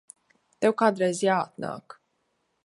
[0.65, 1.99] Tev kādreiz jāatnāk.